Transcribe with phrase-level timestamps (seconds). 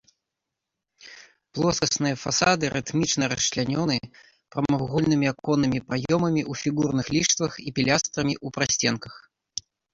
[1.59, 3.97] Плоскасныя фасады рытмічна расчлянёны
[4.51, 9.13] прамавугольнымі аконнымі праёмамі ў фігурных ліштвах і пілястрамі ў прасценках.